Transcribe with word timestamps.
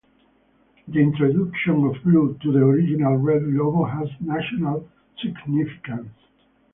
The 0.87 0.99
introduction 0.99 1.83
of 1.85 2.01
blue 2.03 2.35
to 2.41 2.51
the 2.51 2.57
original 2.57 3.17
red 3.17 3.43
logo 3.43 3.83
has 3.85 4.09
national 4.19 4.89
significance. 5.21 6.09